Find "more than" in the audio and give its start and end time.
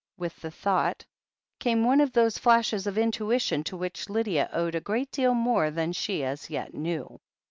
5.35-5.93